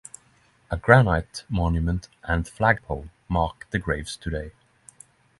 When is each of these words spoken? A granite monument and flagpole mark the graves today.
A 0.71 0.77
granite 0.77 1.43
monument 1.47 2.07
and 2.23 2.47
flagpole 2.47 3.09
mark 3.29 3.67
the 3.69 3.77
graves 3.77 4.17
today. 4.17 4.51